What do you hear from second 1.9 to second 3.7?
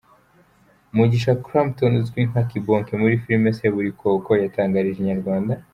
uzwi nka Kibonke muri Filime